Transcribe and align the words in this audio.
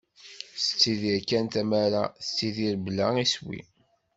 Tettidir 0.63 1.19
kan 1.29 1.45
tamara, 1.53 2.03
tettidir 2.17 2.75
bla 2.85 3.07
iswi. 3.23 3.59